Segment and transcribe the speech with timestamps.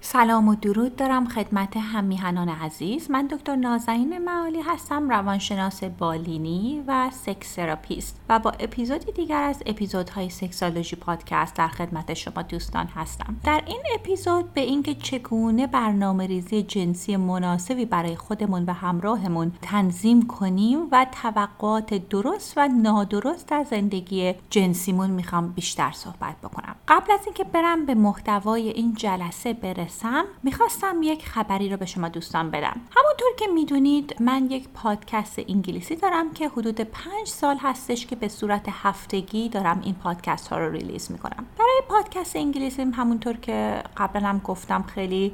[0.00, 3.10] سلام و درود دارم خدمت هم‌میهنان عزیز.
[3.10, 9.62] من دکتر نازنین معالی هستم روانشناس بالینی و sex therapist و با اپیزودی دیگر از
[9.66, 13.36] اپیزودهای سکسالوژی پادکست در خدمت شما دوستان هستم.
[13.44, 20.26] در این اپیزود به اینکه چگونه برنامه ریزی جنسی مناسبی برای خودمون و همراهمون تنظیم
[20.26, 26.76] کنیم و توقعات درست و نادرست در زندگی جنسیمون می‌خوام بیشتر صحبت بکنم.
[26.88, 31.86] قبل از اینکه برم به محتوای این جلسه برسم برسم می‌خواستم یک خبری رو به
[31.86, 32.80] شما دوستان بدم.
[32.96, 38.28] همونطور که می‌دونید من یک پادکست انگلیسی دارم که حدود پنج سال هستش که به
[38.28, 41.46] صورت هفتگی دارم این پادکست ها رو ریلیز می‌کنم.
[41.58, 45.32] برای پادکست انگلیسی همونطور که قبلا هم گفتم خیلی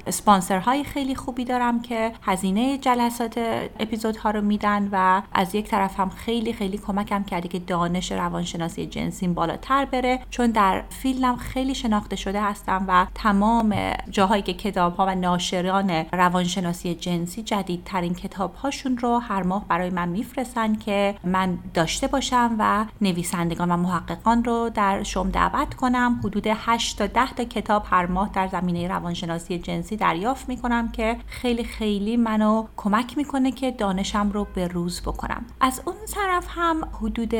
[0.65, 3.39] های خیلی خوبی دارم که هزینه جلسات
[3.81, 8.87] اپیزودها رو میدن و از یک طرف هم خیلی خیلی کمکم کرده که دانش روانشناسی
[8.87, 10.21] جنسیم بالاتر بره.
[10.31, 13.75] چون در فیلم خیلی شناخته شده هستم و تمام
[14.11, 19.91] جاهایی که کتاب ها و ناشران روانشناسی جنسی جدیدترین کتاب هاشون رو هر ماه برای
[19.91, 26.21] من میفرستن که من داشته باشم و نویسندگان و محققان رو در شم دعوت کنم.
[26.25, 31.17] حدود 8 تا 10 تا کتاب هر ماه در زمینه روانشناسی جنسی دریافت می‌کنم که
[31.27, 35.45] خیلی خیلی منو کمک می‌کنه که دانشم رو به روز بکنم.
[35.61, 37.35] از اون طرف هم حدود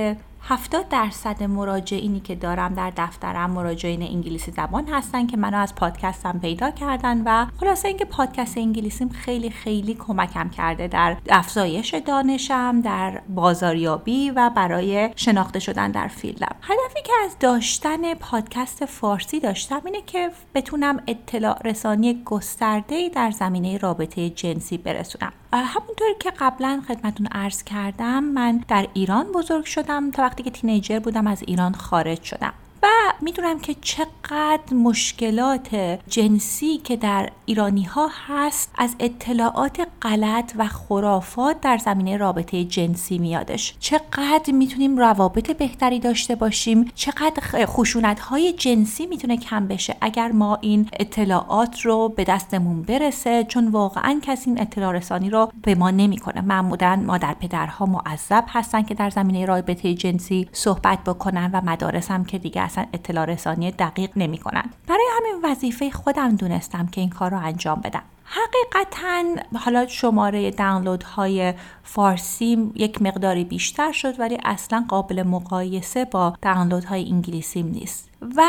[0.47, 6.39] 70 درصد مراجعینی که دارم در دفترم مراجعین انگلیسی زبان هستن که منو از پادکستم
[6.39, 13.23] پیدا کردن و خلاصه اینکه پادکست انگلیسیم خیلی خیلی کمکم کرده در افزایش دانشم در
[13.29, 16.57] بازاریابی و برای شناخته شدن در فیلدم.
[16.63, 23.79] هدفی که از داشتن پادکست فارسی داشتم اینه که بتونم اطلاع رسانی گسترده در زمینه
[23.79, 25.33] رابطه جنسی برسونم.
[25.63, 30.99] همونطور که قبلا خدمتون عرض کردم من در ایران بزرگ شدم تا وقتی که تینیجر
[30.99, 32.53] بودم از ایران خارج شدم.
[32.85, 32.87] و
[33.21, 41.61] می‌دونم که چقدر مشکلات جنسی که در ایرانی ها هست از اطلاعات غلط و خرافات
[41.61, 43.75] در زمینه رابطه جنسی میادش.
[43.81, 50.59] چقدر می‌تونیم روابط بهتری داشته باشیم؟ چقدر خشونت های جنسی می‌تونه کم بشه اگر ما
[50.61, 55.91] این اطلاعات رو به دستمون برسه؟ چون واقعا کسی این اطلاع رسانی رو به ما
[55.91, 56.41] نمی‌کنه.
[56.41, 62.25] معمولا مادر پدرها معذب هستن که در زمینه رابطه جنسی صحبت بکنن و مدارس هم
[62.25, 64.71] که دیگه اصلا اطلاع رسانی دقیق نمی کنن.
[64.87, 71.03] برای همین وظیفه خودم دونستم که این کار رو انجام بدم حقیقتا حالا شماره دانلود
[71.03, 78.11] های فارسی یک مقداری بیشتر شد ولی اصلا قابل مقایسه با دانلود های انگلیسیم نیست
[78.37, 78.43] و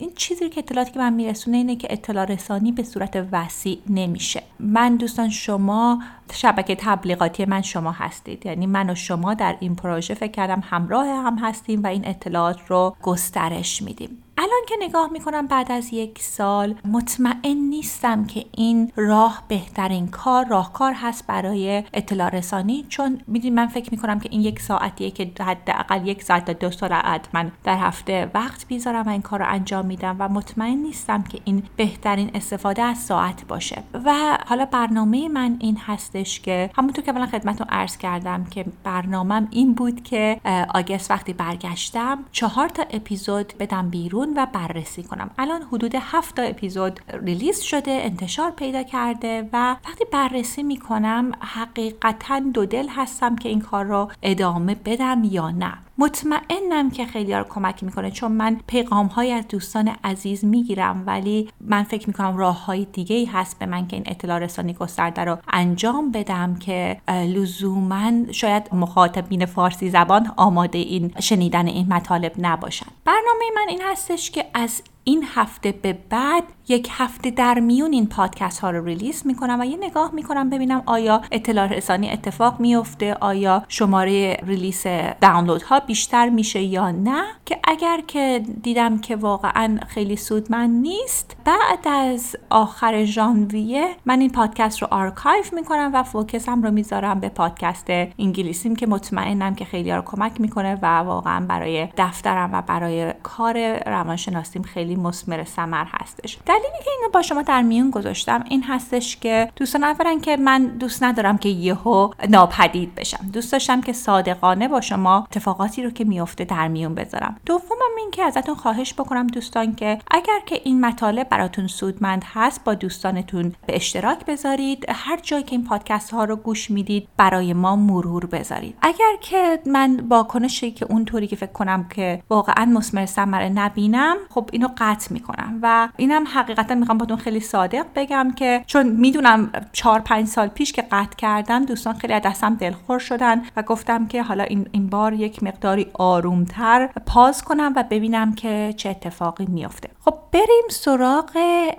[0.00, 4.42] این چیزی که اطلاعاتی که من میرسونه اینه که اطلاع رسانی به صورت وسیع نمیشه.
[4.60, 6.02] من دوستان شما
[6.32, 8.46] شبکه تبلیغاتی من شما هستید.
[8.46, 12.60] یعنی من و شما در این پروژه فکر کردم همراه هم هستیم و این اطلاعات
[12.68, 14.22] رو گسترش میدیم.
[14.42, 20.46] الان که نگاه می‌کنم بعد از یک سال مطمئن نیستم که این راه بهترین کار
[20.46, 22.86] راهکار هست برای اطلاع رسانی.
[22.88, 26.70] چون می‌دونی من فکر می‌کنم که این یک ساعتیه که حداقل یک ساعت تا دو
[26.70, 31.22] ساعت من در هفته وقت بیذارم و این کار رو انجام میدم و مطمئن نیستم
[31.22, 33.82] که این بهترین استفاده از ساعت باشه.
[34.04, 39.48] و حالا برنامه من این هستش که همونطور که اولا خدمتتون عرض کردم که برنامهم
[39.50, 40.40] این بود که
[40.74, 45.30] آگست وقتی برگشتم چهار تا اپیزود بدم بیرون و بررسی کنم.
[45.38, 52.38] الان حدود هفت تا اپیزود ریلیز شده انتشار پیدا کرده و وقتی بررسی می‌کنم حقیقتا
[52.38, 55.72] دو دل هستم که این کار رو ادامه بدم یا نه.
[56.00, 61.48] مطمئنم که خیلی رو کمک می‌کنه چون من پیغام های از دوستان عزیز می‌گیرم ولی
[61.60, 65.24] من فکر می‌کنم راه های دیگه ای هست به من که این اطلاع رسانی گسترده
[65.24, 72.86] رو انجام بدم که لزوما شاید مخاطبین فارسی زبان آماده این شنیدن این مطالب نباشن.
[73.04, 78.06] برنامه من این هستش که از این هفته به بعد یک هفته در میون این
[78.06, 83.14] پادکست ها رو ریلیز می‌کنم و یه نگاه می‌کنم ببینم آیا اطلاع رسانی اتفاق میفته
[83.14, 84.86] آیا شماره ریلیس
[85.20, 91.36] دانلود ها بیشتر میشه یا نه؟ که اگر که دیدم که واقعا خیلی سودمند نیست
[91.50, 97.20] بعد از آخر ژانویه من این پادکست رو آرکایو می‌کنم و focus م رو می‌ذارم
[97.20, 97.86] به پادکست
[98.18, 103.78] انگلیسیم که مطمئنم که خیلی رو کمک می‌کنه و واقعا برای دفترم و برای کار
[103.88, 106.38] روانشناسیم خیلی مسمر سمر هستش.
[106.46, 110.66] دلیلی که اینو با شما در میون گذاشتم این هستش که دوستان اولا که من
[110.66, 113.30] دوست ندارم که یهو ناپدید بشم.
[113.32, 117.36] دوست داشتم که صادقانه با شما اتفاقاتی رو که میفته در میون بذارم.
[117.46, 122.64] دومم این که ازتون خواهش بکنم دوستان که اگر که این مطالب براتون سودمند هست
[122.64, 124.84] با دوستانتون به اشتراک بذارید.
[124.88, 128.74] هر جایی که این پادکست ها رو گوش می‌دید برای ما مرور بذارید.
[128.82, 134.48] اگر که من واکنشی که اونطوری که فکر کنم که واقعا مسمر ثمره نبینم خب
[134.52, 135.58] اینو قطع می‌کنم.
[135.62, 140.72] و اینم حقیقتا می‌خوام باتون خیلی صادق بگم که چون می‌دونم چهار پنج سال پیش
[140.72, 144.86] که قطع کردم دوستان خیلی از دستم دلخور شدن و گفتم که حالا این, این
[144.86, 149.90] بار یک مقداری آرومتر پاز کنم و ببینم که چه اتفاقی میافته.
[150.04, 151.30] خب بریم سراغ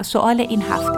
[0.02, 0.92] سوال این هفته.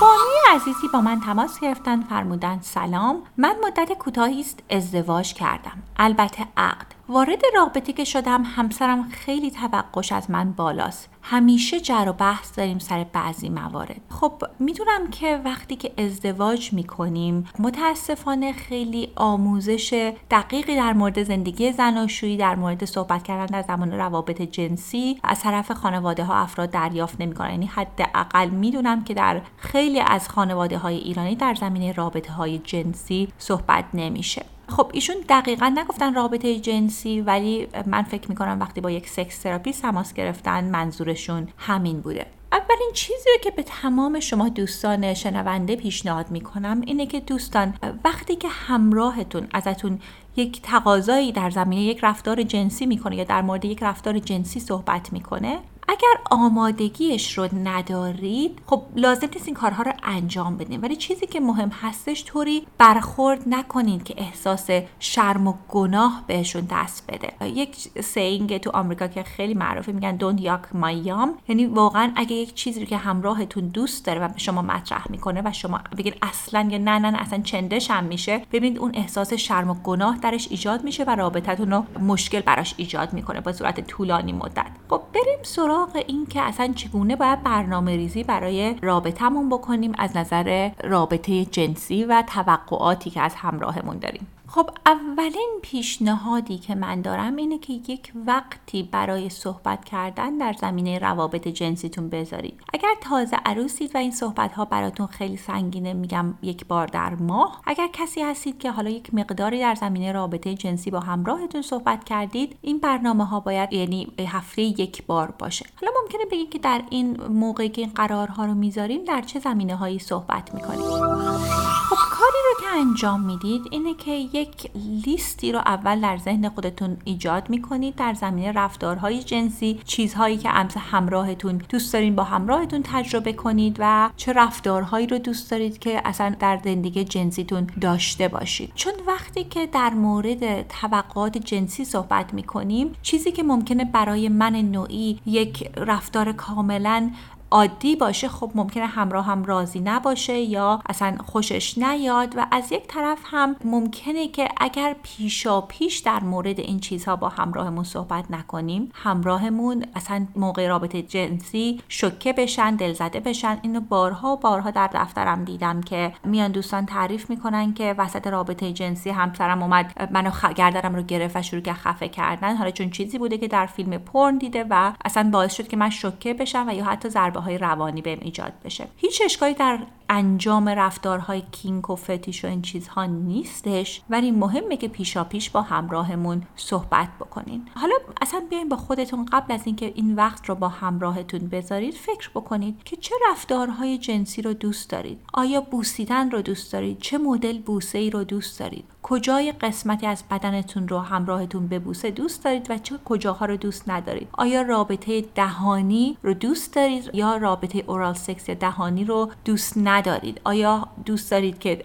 [0.00, 3.22] بانوی عزیزی با من تماس گرفتن فرمودن سلام.
[3.36, 5.82] من مدت کوتاهی است ازدواج کردم.
[5.96, 6.95] البته عقد.
[7.08, 11.08] وارد رابطه که شدم همسرم خیلی توقعش از من بالاست.
[11.22, 14.00] همیشه جر و بحث داریم سر بعضی موارد.
[14.10, 22.36] خب می‌دونم که وقتی که ازدواج می‌کنیم متاسفانه خیلی آموزش دقیقی در مورد زندگی زناشویی
[22.36, 27.50] در مورد صحبت کردن در زمان روابط جنسی از طرف خانواده ها افراد دریافت نمی‌کنن.
[27.50, 33.28] یعنی حداقل می‌دونم که در خیلی از خانواده های ایرانی در زمینه رابطه های جنسی
[33.38, 34.46] صحبت نمیشه.
[34.68, 39.72] خب ایشون دقیقا نگفتن رابطه جنسی ولی من فکر می‌کنم وقتی با یک سکس تراپی
[39.72, 42.26] تماس گرفتن منظورشون همین بوده.
[42.52, 47.74] اولین چیزی رو که به تمام شما دوستان شنونده پیشنهاد می‌کنم اینه که دوستان
[48.04, 49.98] وقتی که همراهتون ازتون
[50.36, 55.12] یک تقاضایی در زمینه یک رفتار جنسی می‌کنه یا در مورد یک رفتار جنسی صحبت
[55.12, 60.80] می‌کنه اگر آمادگیش رو ندارید خب لازم نیست این کارها رو انجام بدین.
[60.80, 67.04] ولی چیزی که مهم هستش طوری برخورد نکنید که احساس شرم و گناه بهشون دست
[67.08, 67.48] بده.
[67.48, 72.32] یک سینگ تو آمریکا که خیلی معروفه میگن دونت یاک مای یام یعنی واقعا اگه
[72.32, 76.16] یک چیزی رو که همراهتون دوست داره و به شما مطرح می‌کنه و شما بگید
[76.22, 78.42] اصلا یا نه نه اصلا چندش هم میشه.
[78.52, 83.12] ببینید اون احساس شرم و گناه درش ایجاد میشه و رابطتون رو مشکل براش ایجاد
[83.12, 84.66] می‌کنه با صورت طولانی مدت.
[84.88, 90.16] خب بریم سراغ سراغ این که اصلا چگونه باید برنامه ریزی برای رابطمون بکنیم از
[90.16, 94.26] نظر رابطه جنسی و توقعاتی که از همراهمون داریم.
[94.56, 100.98] خب اولین پیشنهادی که من دارم اینه که یک وقتی برای صحبت کردن در زمینه
[100.98, 102.60] روابط جنسیتون بذارید.
[102.74, 107.62] اگر تازه عروسید و این صحبت ها براتون خیلی سنگینه میگم یک بار در ماه
[107.64, 112.56] اگر کسی هستید که حالا یک مقداری در زمینه رابطه جنسی با همراهتون صحبت کردید
[112.62, 115.66] این برنامه ها باید یعنی هفته یک بار باشه.
[115.80, 119.76] حالا ممکنه بگید که در این موقعی که این قرارها رو می‌ذاریم در چه زمینه
[119.76, 121.75] هایی صحبت می‌کنیم خب
[122.18, 124.70] کاری رو که انجام می‌دید اینه که یک
[125.06, 130.48] لیستی رو اول در ذهن خودتون ایجاد می‌کنید در زمینه رفتارهای جنسی چیزهایی که
[130.78, 136.36] همراهتون دوست دارین با همراهتون تجربه کنید و چه رفتارهایی رو دوست دارید که اصلا
[136.40, 138.72] در زندگی جنسیتون داشته باشید.
[138.74, 145.20] چون وقتی که در مورد توقعات جنسی صحبت می‌کنیم چیزی که ممکنه برای من نوعی
[145.26, 147.10] یک رفتار کاملا
[147.50, 152.86] عادی باشه خب ممکنه همراه هم راضی نباشه یا اصلا خوشش نیاد و از یک
[152.86, 158.90] طرف هم ممکنه که اگر پیشا پیش در مورد این چیزها با همراهمون صحبت نکنیم
[158.94, 163.58] همراهمون اصلا موقع رابطه جنسی شکه بشن دلزده بشن.
[163.62, 168.72] اینو بارها و بارها در دفترم دیدم که میان دوستان تعریف می‌کنن که وسط رابطه
[168.72, 170.52] جنسی همسرم اومد منو خ...
[170.52, 172.56] گردرم رو گرفت و شروع که خفه کردن.
[172.56, 175.90] حالا چون چیزی بوده که در فیلم پرن دیده و اصلا باعث شد که من
[175.90, 178.86] شکه بشم و یا حتی های روانی بهم ایجاد بشه.
[178.96, 179.78] هیچ اشکالی در
[180.08, 185.62] انجام رفتارهای کینک و فتیش و این چیزها نیستش ولی مهمه که پیشا پیش با
[185.62, 187.68] همراهمون صحبت بکنین.
[187.74, 192.30] حالا اصلا بیاین با خودتون قبل از اینکه این وقت رو با همراهتون بذارید فکر
[192.34, 197.58] بکنید که چه رفتارهای جنسی رو دوست دارید؟ آیا بوسیدن رو دوست دارید؟ چه مدل
[197.58, 202.78] بوسه ای رو دوست دارید؟ کجای قسمتی از بدنتون رو همراهتون ببوسه دوست دارید و
[202.78, 208.48] چه کجاها رو دوست ندارید؟ آیا رابطه دهانی رو دوست دارید یا رابطه اورال سکس
[208.48, 209.95] یا دهانی رو دوست ندارید
[210.44, 211.82] آیا دوست دارید که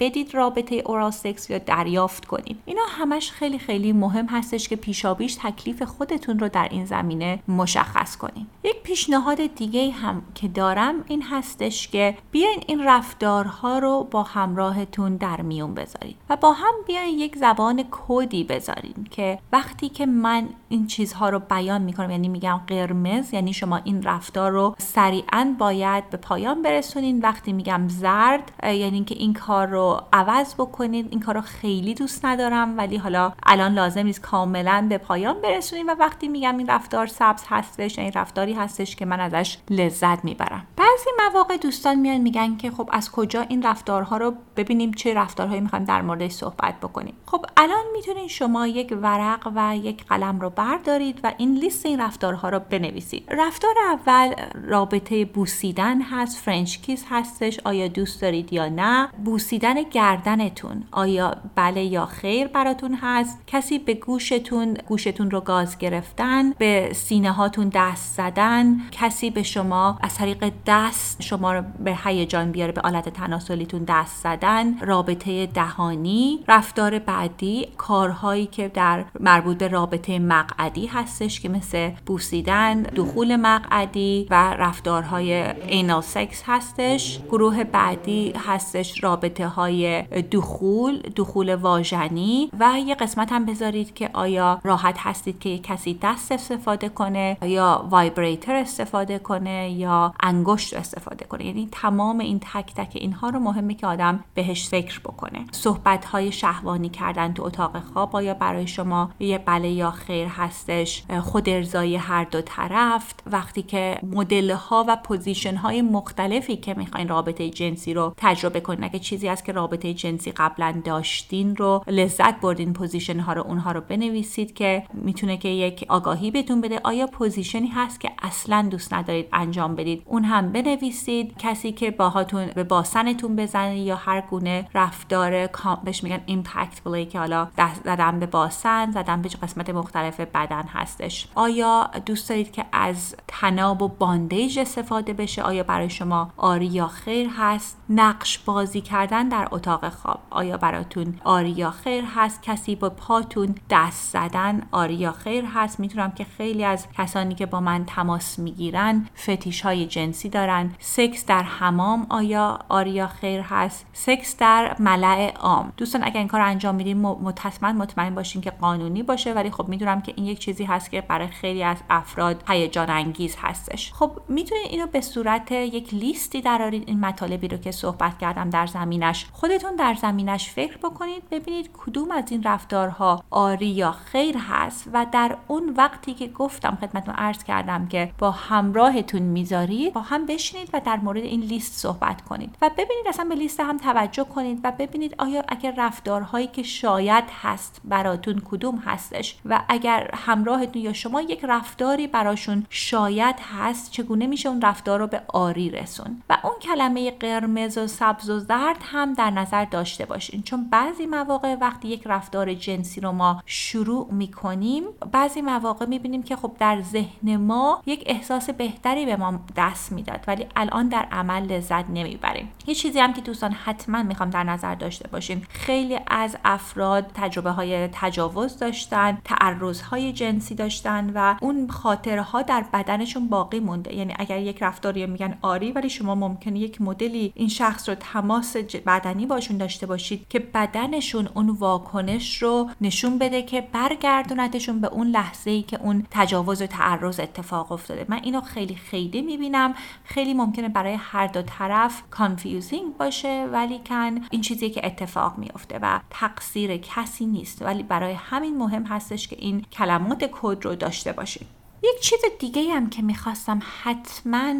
[0.00, 5.34] بدید رابطه اورال سکس یا دریافت کنید اینا همش خیلی خیلی مهم هستش که پیشابیش
[5.34, 11.22] تکلیف خودتون رو در این زمینه مشخص کنید یک پیشنهاد دیگه هم که دارم این
[11.22, 17.18] هستش که بیاین این رفتارها رو با همراهتون در میون بذارید و با هم بیاین
[17.18, 22.60] یک زبان کدی بذارین که وقتی که من این چیزها رو بیان می‌کنم یعنی میگم
[22.66, 28.82] قرمز یعنی شما این رفتار رو سریعا باید به پایان برسونین وقتی میگم زرد یعنی
[28.82, 33.72] اینکه این کار رو عوض بکنید این کار رو خیلی دوست ندارم ولی حالا الان
[33.74, 38.52] لازم نیست کاملا به پایان برسونین و وقتی میگم این رفتار سبز هستش این رفتاری
[38.52, 40.66] هستش که من ازش لذت می‌برم.
[40.76, 45.60] بعضی مواقع دوستان میان میگن که خب از کجا این رفتارها رو ببینیم چه رفتارهایی
[45.60, 47.14] می‌خوایم در موردش صحبت بکنیم.
[47.26, 52.00] خب الان می‌تونید شما یک ورق و یک قلم رو بردارید و این لیست این
[52.00, 53.24] رفتارها رو بنویسید.
[53.30, 59.08] رفتار اول رابطه بوسیدن هست French kiss هستش آیا دوست دارید یا نه.
[59.24, 63.38] بوسیدن گردنتون آیا بله یا خیر براتون هست.
[63.46, 68.80] کسی به گوشتون گوشتون رو گاز گرفتن به سینه هاتون دست زدن.
[68.92, 74.22] کسی به شما از طریق دست شما رو به هیجان بیاره به آلت تناسلیتون دست
[74.22, 74.78] زدن.
[74.78, 76.44] رابطه دهانی.
[76.48, 84.26] رفتار بعدی کارهایی که در مربوط به رابطه مقعدی هستش که مثل بوسیدن دخول مقعدی
[84.30, 85.32] و رفتارهای
[85.68, 87.07] anal sex هستش.
[87.28, 94.60] گروه بعدی هستش رابطه های دخول دخول واژنی و یه قسمت هم بذارید که آیا
[94.64, 101.46] راحت هستید که کسی دست استفاده کنه یا vibrator استفاده کنه یا انگشت استفاده کنه.
[101.46, 105.46] یعنی تمام این تک تک اینها رو مهمه که آدم بهش فکر بکنه.
[105.50, 111.02] صحبت های شهوانی کردن تو اتاق خواب آیا برای شما یه بله یا خیر هستش؟
[111.22, 113.14] خود ارضایی هر دو طرف.
[113.26, 118.84] وقتی که مدل ها و position های مختلفی که می‌خواین رابطه جنسی رو تجربه کنین.
[118.84, 123.72] اگه چیزی هست که رابطه جنسی قبلا داشتین رو لذت بردین position ها رو اونها
[123.72, 126.80] رو بنویسید که می‌تونه که یک آگاهی بهتون بده.
[126.84, 131.34] آیا position ی هست که اصلا دوست ندارید انجام بدید؟ اون هم بنویسید.
[131.38, 135.48] کسی که باهاتون به باسنتون بزنه یا هر گونه رفتار
[135.84, 140.62] بهش میگن impact play که حالا دست زدن به باسن زدن به قسمت مختلف بدن
[140.62, 141.28] هستش.
[141.34, 146.87] آیا دوست دارید که از طناب و bondage استفاده بشه؟ آیا برای شما آری یا
[146.88, 147.76] خیر هست.
[147.88, 150.20] نقش بازی کردن در اتاق خواب.
[150.30, 155.80] آیا براتون آری یا خیر هست؟ کسی با پاتون دست زدن آری یا خیر هست؟
[155.80, 160.74] می‌تونم که خیلی از کسانی که با من تماس می‌گیرن فتیش های جنسی دارن.
[160.78, 165.72] سکس در حمام آیا آری یا خیر هست؟ سکس در ملع عام.
[165.76, 170.00] دوستان اگر این کار انجام میدین مطمئن مطمئن باشین که قانونی باشه ولی خب می‌دونم
[170.00, 173.92] که این یک چیزی هست که برای خیلی از افراد هیجان انگیز هستش.
[173.92, 176.40] خب می‌تونید اینو به صورت یک لیستی
[176.86, 179.26] این مطالبی رو که صحبت کردم در زمینش.
[179.32, 185.06] خودتون در زمینش فکر بکنید ببینید کدوم از این رفتارها آری یا خیر هست و
[185.12, 190.70] در اون وقتی که گفتم خدمتتون عرض کردم که با همراهتون می‌ذارید با هم بشینید
[190.72, 194.60] و در مورد این لیست صحبت کنید و ببینید اصلا به لیست هم توجه کنید
[194.64, 200.92] و ببینید آیا اگر رفتارهایی که شاید هست براتون کدوم هستش و اگر همراهتون یا
[200.92, 206.38] شما یک رفتاری براشون شاید هست چگونه میشه اون رفتار رو به آری رسون؟ و
[206.42, 210.42] اون کلمه قرمز و سبز و زرد هم در نظر داشته باشین.
[210.42, 216.36] چون بعضی مواقع وقتی یک رفتار جنسی رو ما شروع می‌کنیم بعضی مواقع می‌بینیم که
[216.36, 221.42] خب در ذهن ما یک احساس بهتری به ما دست می‌داد ولی الان در عمل
[221.42, 222.52] لذت نمی‌بریم.
[222.66, 227.50] یه چیزی هم که دوستان حتما می‌خوام در نظر داشته باشین خیلی از افراد تجربه
[227.50, 233.94] های تجاوز داشتن تعرض های جنسی داشتن و اون خاطره ها در بدنشون باقی مونده.
[233.94, 236.14] یعنی اگر یک رفتاری میگن آری ولی شما
[236.48, 242.42] ممکنه یک مدلی این شخص رو تماس بدنی باشون داشته باشید که بدنشون اون واکنش
[242.42, 247.72] رو نشون بده که برگردونتشون به اون لحظه ای که اون تجاوز و تعرض اتفاق
[247.72, 248.06] افتاده.
[248.08, 249.74] من اینو خیلی خیلی می‌بینم.
[250.04, 256.00] خیلی ممکنه برای هر دو طرف confusing باشه ولیکن این چیزی که اتفاق میافته و
[256.10, 257.62] تقصیر کسی نیست.
[257.62, 261.46] ولی برای همین مهم هستش که این کلمات کد رو داشته باشید
[261.82, 264.54] یک چیز دیگه هم که می‌خواستم حتما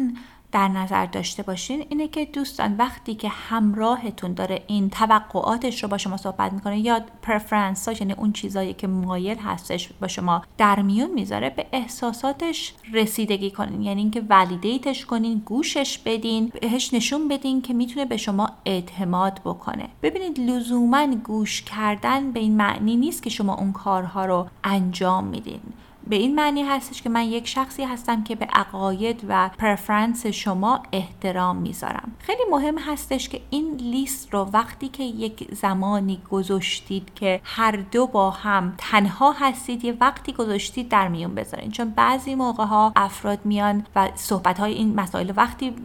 [0.51, 5.97] در نظر داشته باشین اینه که دوستان وقتی که همراهتون داره این توقعاتش رو با
[5.97, 11.11] شما صحبت می‌کنه یا پرفرنس یعنی اون چیزایی که مایل هستش با شما در میون
[11.11, 13.81] می‌ذاره به احساساتش رسیدگی کنین.
[13.81, 19.89] یعنی اینکه ولیدیتش کنین گوشش بدین بهش نشون بدین که می‌تونه به شما اعتماد بکنه.
[20.03, 25.61] ببینید لزوما گوش کردن به این معنی نیست که شما اون کارها رو انجام میدین.
[26.09, 30.83] به این معنی هستش که من یک شخصی هستم که به عقاید و پرفرنس شما
[30.91, 32.11] احترام می‌ذارم.
[32.19, 38.07] خیلی مهم هستش که این لیست رو وقتی که یک زمانی گذاشتید که هر دو
[38.07, 41.71] با هم تنها هستید یه وقتی گذاشتید در میون بذارین.
[41.71, 45.75] چون بعضی موقع ها افراد میان و صحبت های این مسائل وقتی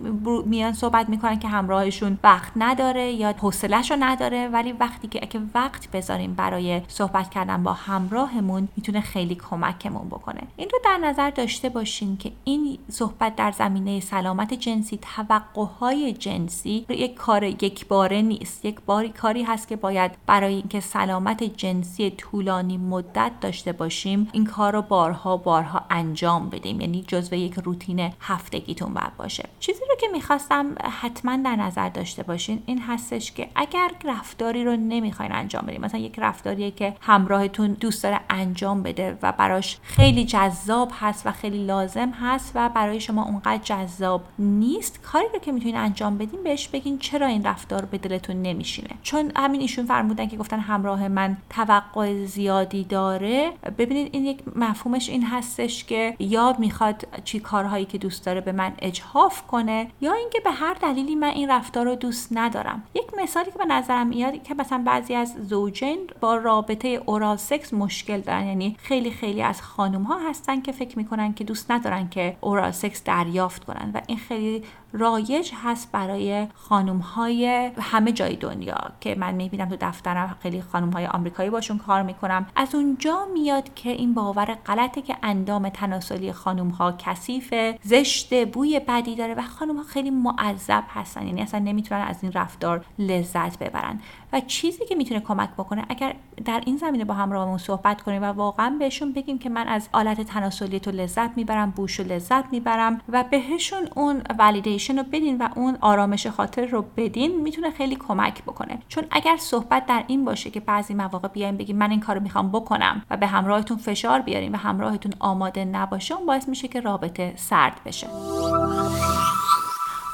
[0.46, 5.40] میان صحبت می‌کنن که همراهشون وقت نداره یا حوصلهش رو نداره ولی وقتی که اگه
[5.54, 10.40] وقت بذاریم برای صحبت کردن با همراهمون می‌تونه خیلی کمکمون بکنه.
[10.56, 16.86] این رو در نظر داشته باشین که این صحبت در زمینه سلامت جنسی توقعهای جنسی
[16.88, 18.64] یک کار یک باره نیست.
[18.64, 24.44] یک باری کاری هست که باید برای اینکه سلامت جنسی طولانی مدت داشته باشیم این
[24.44, 26.80] کار رو بارها بارها انجام بدیم.
[26.80, 29.48] یعنی جزو یک روتین هفتگیتون باید باشه.
[29.60, 34.76] چیزی رو که می‌خواستم حتما در نظر داشته باشین این هستش که اگر رفتاری رو
[34.76, 40.03] نمی‌خواین انجام بدیم مثلا یک رفتاریه که همراهتون دوست داره انجام بده و براش خیلی
[40.12, 45.02] جذاب هست و خیلی لازم هست و برای شما اونقدر جذاب نیست.
[45.02, 48.90] کاری رو که می‌تونین انجام بدین بهش بگین چرا این رفتار به دلتون نمیشینه.
[49.02, 53.52] چون همین ایشون فرمودن که گفتن همراه من توقع زیادی داره.
[53.78, 58.52] ببینید این یک مفهومش این هستش که یا می‌خواد چی کارهایی که دوست داره به
[58.52, 62.82] من اجهاف کنه یا اینکه به هر دلیلی من این رفتار رو دوست ندارم.
[62.94, 67.74] یک مثالی که به نظرم میاد که مثلا بعضی از زوجین با رابطه اورال سکس
[67.74, 72.08] مشکل دارن یعنی خیلی خیلی از خانم ها هستن که فکر می‌کنن که دوست ندارن
[72.08, 74.62] که اورال سکس دریافت کنن و این خیلی
[74.92, 80.90] رایج هست برای خانم های همه جای دنیا که من می‌بینم تو دفترم خیلی خانم
[80.90, 82.46] های آمریکایی باشون کار می‌کنم.
[82.56, 88.80] از اونجا میاد که این باور غلطه که اندام تناسلی خانم ها کثیفه زشت بوی
[88.88, 91.26] بدی داره و خانم ها خیلی معذب هستن.
[91.26, 94.00] یعنی اصلا نمی‌تونن از این رفتار لذت ببرن.
[94.34, 96.14] و چیزی که می‌تونه کمک بکنه اگر
[96.44, 100.20] در این زمینه با همراهمون صحبت کنیم و واقعا بهشون بگیم که من از آلت
[100.20, 105.48] تناسلی تو لذت می‌برم بوش و لذت می‌برم و بهشون اون ولیدیشن رو بدین و
[105.56, 108.78] اون آرامش خاطر رو بدین می‌تونه خیلی کمک بکنه.
[108.88, 112.48] چون اگر صحبت در این باشه که بعضی مواقع بیایم بگیم من این کارو می‌خوام
[112.48, 117.32] بکنم و به همراهتون فشار بیاریم و همراهتون آماده نباشه اون باعث میشه که رابطه
[117.36, 118.06] سرد بشه.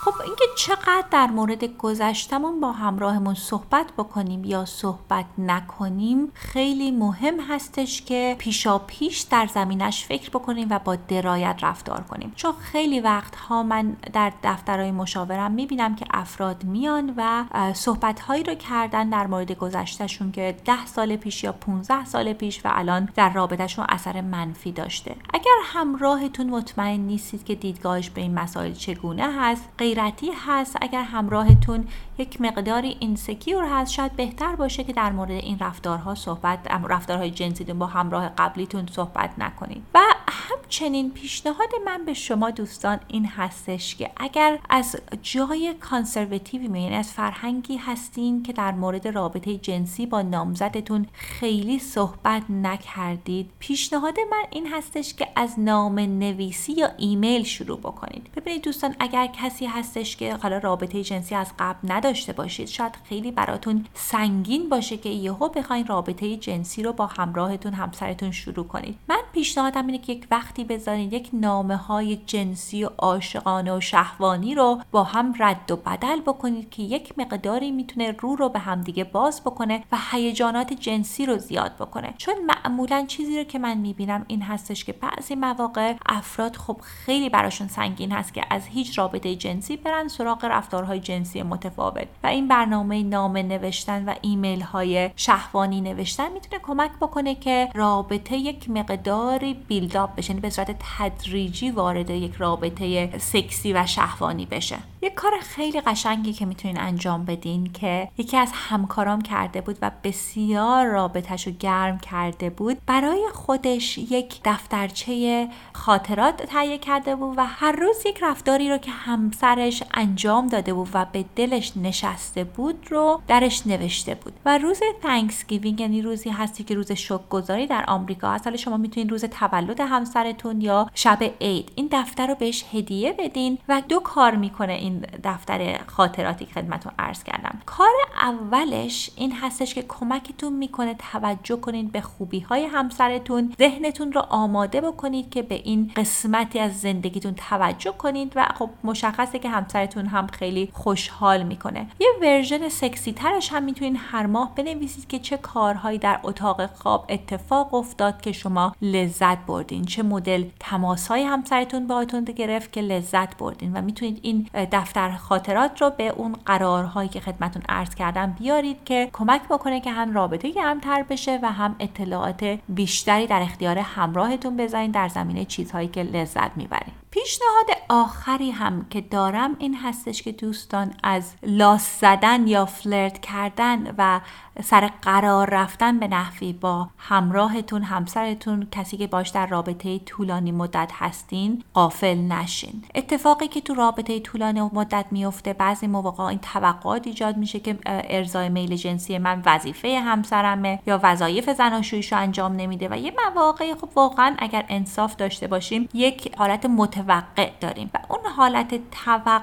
[0.05, 7.41] خب اینکه چقدر در مورد گذشتمون با همراهمون صحبت بکنیم یا صحبت نکنیم خیلی مهم
[7.41, 12.33] هستش که پیشا پیش در زمینش فکر بکنیم و با درایت رفتار کنیم.
[12.37, 18.55] چون خیلی وقتها من در دفترهای مشاورم می‌بینم که افراد میان و صحبت هایی رو
[18.55, 23.33] کردن در مورد گذشتهشون که ده سال پیش یا 15 سال پیش و الان در
[23.33, 25.17] رابطهشون اثر منفی داشته.
[25.35, 31.85] اگر همراهتون مطمئن نیستید که دیدگاهش به این مسائل چگونه هست غیرتی هست اگر همراهتون
[32.21, 33.93] یک مقداری insecure هست.
[33.93, 36.59] شاید بهتر باشه که در مورد این رفتارها صحبت
[36.89, 39.83] رفتارهای جنسیتون با همراه قبلیتون صحبت نکنید.
[39.95, 46.65] و همچنین پیشنهاد من به شما دوستان این هستش که اگر از جای conservative ی
[46.65, 54.17] یعنی از فرهنگی هستین که در مورد رابطه جنسی با نامزدتون خیلی صحبت نکردید پیشنهاد
[54.31, 58.31] من این هستش که از نامه نویسی یا ایمیل شروع بکنید.
[58.37, 62.69] ببینید دوستان اگر کسی هستش که حالا رابطه جنسی از قبل نداشته باشید.
[62.69, 68.67] شاید خیلی براتون سنگین باشه که یهو بخواین رابطه جنسی رو با همراهتون همسرتون شروع
[68.67, 68.99] کنید.
[69.09, 74.55] من پیشنهادم اینه که یک وقتی بذارید یک نامه های جنسی و عاشقانه و شهوانی
[74.55, 79.05] رو با هم رد و بدل بکنید که یک مقداری می‌تونه رو رو به همدیگه
[79.05, 82.15] باز بکنه و هیجانات جنسی رو زیاد بکنه.
[82.19, 87.29] چون معمولا چیزی رو که من می‌بینم این هستش که بعضی مواقع افراد خب خیلی
[87.29, 92.00] براشون سنگین هست که از هیچ رابطه جنسی برن سراغ رفتارهای جنسی متفاوت.
[92.25, 98.37] و این برنامه نامه نوشتن و ایمیل های شهوانی نوشتن می‌تونه کمک بکنه که رابطه
[98.37, 104.77] یک مقداری بیلداپ بشه یعنی به صورت تدریجی وارد یک رابطه سکسی و شهوانی بشه.
[105.03, 109.91] یک کار خیلی قشنگی که می‌تونین انجام بدین که یکی از همکارام کرده بود و
[110.05, 117.47] بسیار رابطهش رو گرم کرده بود برای خودش یک دفترچه خاطرات تهیه کرده بود و
[117.47, 122.87] هر روز یک رفتاری رو که همسرش انجام داده بود و به دلش نشسته بود
[122.91, 124.33] رو درش نوشته بود.
[124.45, 127.21] و روز Thanksgiving یعنی روزی هستش که روز شکر
[127.69, 128.47] در آمریکا هست.
[128.47, 133.59] حالا شما می‌تونید روز تولد همسرتون یا شب عید این دفتر رو بهش هدیه بدین
[133.69, 137.61] و دو کار می‌کنه این دفتر خاطراتی که خدمتتون عرض کردم.
[137.67, 144.21] کار اولش این هستش که کمکتون می‌کنه توجه کنید به خوبی های همسرتون ذهنتون رو
[144.29, 150.07] آماده بکنید که به این قسمتی از زندگیتون توجه کنید و خب مشخصه که همسرتون
[150.07, 151.70] هم خیلی خوشحال می‌کنه.
[151.77, 157.07] یه ورژن سکسی ترش هم می‌تونین هر ماه بنویسید که چه کارهایی در اتاق خواب
[157.09, 159.85] اتفاق افتاد که شما لذت بردین.
[159.85, 165.91] چه مدل تماسهای همسرتون باهاتون گرفت که لذت بردین و می‌تونید این دفتر خاطرات رو
[165.91, 171.03] به اون قرارهایی که خدمتون عرض کردم بیارید که کمک بکنه که هم رابطه امتر
[171.03, 176.93] بشه و هم اطلاعات بیشتری در اختیار همراهتون بذارین در زمینه چیزهایی که لذت می‌برین.
[177.11, 183.95] پیشنهاد آخری هم که دارم این هستش که دوستان از لاس زدن یا فلرت کردن
[183.99, 184.21] و
[184.65, 190.91] سر قرار رفتن به نحوی با همراهتون همسرتون کسی که باش در رابطه طولانی مدت
[190.95, 192.85] هستین قافل نشین.
[192.95, 198.49] اتفاقی که تو رابطه طولانی مدت میفته بعضی مواقع این توقعات ایجاد میشه که ارزای
[198.49, 204.35] میل جنسی من وظیفه همسرمه یا وظایف زناشوییشو انجام نمیده و یه مواقعی خب واقعا
[204.39, 209.41] اگر انصاف داشته باشیم یک حالت متوقع داریم و اون حالت توقع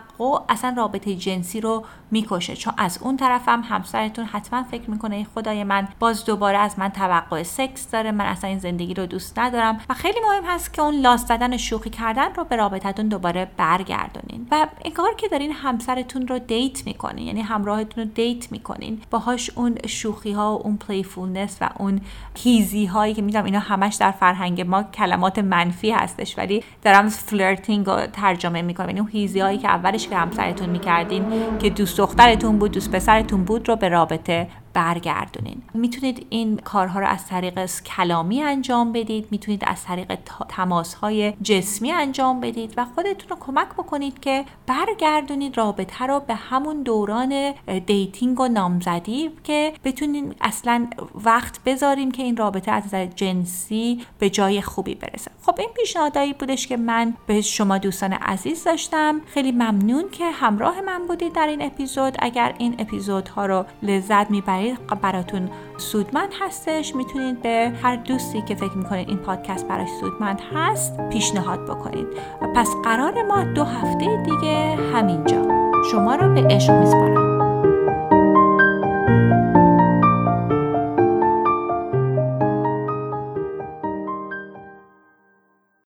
[0.49, 2.55] اصلا رابطه جنسی رو می‌کشه.
[2.55, 6.89] چون از اون طرف هم همسرتون حتما فکر می‌کنه خدای من باز دوباره از من
[6.89, 8.11] توقع سکس داره.
[8.11, 11.57] من اصلا این زندگی رو دوست ندارم و خیلی مهم هست که اون لاس زدن
[11.57, 17.27] شوخی کردن رو به رابطتون دوباره برگردونین و انگار که دارین همسرتون رو date می‌کنین
[17.27, 19.01] یعنی همراهتون رو date می‌کنین.
[19.11, 22.01] باهاش اون شوخی ها و اون playfulness و اون
[22.35, 27.85] هیزی هایی که می‌دونم اینا همش در فرهنگ ما کلمات منفی هستش ولی دارم flirting
[27.85, 28.87] رو ترجمه می‌کنم.
[28.87, 31.25] یعنی اون هیزی هایی که اولش که همسرتون می‌کردین
[31.59, 35.61] که دوست دخترتون بود دوست پسرتون بود رو به رابطه برگردونین.
[35.73, 40.15] می‌تونید این کارها رو از طریق کلامی انجام بدید می‌تونید از طریق
[40.49, 46.35] تماس های جسمی انجام بدید و خودتون رو کمک بکنید که برگردونید رابطه رو به
[46.35, 47.53] همون دوران
[47.85, 54.29] dating و نامزدی که بتونین اصلا وقت بذاریم که این رابطه از نظر جنسی به
[54.29, 55.31] جای خوبی برسه.
[55.45, 59.21] خب این پیشنهادایی بودش که من به شما دوستان عزیز داشتم.
[59.25, 62.15] خیلی ممنون که همراه من بودید در این اپیزود.
[62.19, 64.66] اگر این اپیزودها رو لذت می‌برید
[65.01, 66.95] براتون سودمند هستش.
[66.95, 72.07] می‌تونید به هر دوستی که فکر می‌کنید این پادکست براش سودمند هست پیشنهاد بکنید.
[72.55, 75.71] پس قرار ما دو هفته دیگه همینجا.
[75.91, 77.26] شما رو به عشق میسپارم.